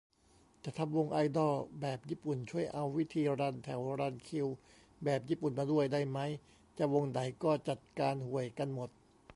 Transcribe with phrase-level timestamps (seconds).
[0.63, 4.47] จะทำวงไอดอลแบบญี่ปุ่น ช่วยเอาวิธีรันแถวรันคิว
[5.03, 6.31] แบบญี่ปุ่นมาด้วยได้มั้ย
[6.77, 8.89] จะวงไหนก็จัดการห่วยกันหมด